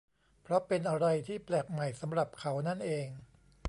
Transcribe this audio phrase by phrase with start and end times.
[0.41, 3.07] เพราะเป็นอะไรที่แปลกใหม่สำหรับเขานั่นเอง